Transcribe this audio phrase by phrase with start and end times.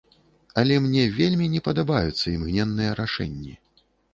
[0.61, 3.53] Але мне вельмі не падабаюцца імгненныя рашэнні.